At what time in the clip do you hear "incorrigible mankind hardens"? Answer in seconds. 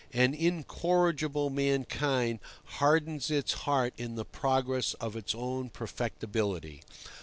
0.33-3.29